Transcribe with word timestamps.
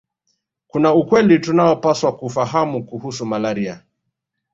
Kuna 0.67 0.93
ukweli 0.93 1.39
tunaopaswa 1.39 2.17
kufahamu 2.17 2.85
kuhusu 2.85 3.25
malaria 3.25 3.83